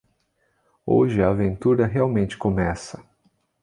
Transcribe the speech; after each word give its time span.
Hoje 0.83 1.21
a 1.21 1.29
aventura 1.29 1.85
realmente 1.85 2.35
começa. 2.35 3.03